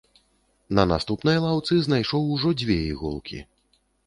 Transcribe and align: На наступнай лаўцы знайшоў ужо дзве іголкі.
На 0.79 0.85
наступнай 0.91 1.37
лаўцы 1.45 1.77
знайшоў 1.89 2.23
ужо 2.37 2.55
дзве 2.63 2.79
іголкі. 2.91 3.39